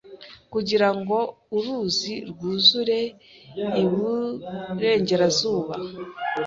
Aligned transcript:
kugirango 0.53 1.17
uruzi 1.55 2.13
rwuzure 2.29 2.99
iburengerazuba 3.81 5.75